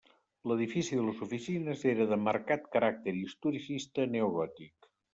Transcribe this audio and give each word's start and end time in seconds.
L'edifici 0.51 0.97
de 0.99 1.03
les 1.09 1.21
oficines 1.25 1.85
era 1.93 2.09
de 2.15 2.19
marcat 2.31 2.67
caràcter 2.79 3.17
historicista 3.23 4.11
neogòtic. 4.19 4.95